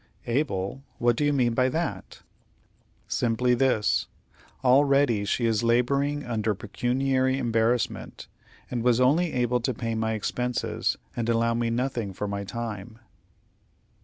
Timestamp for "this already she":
3.53-5.45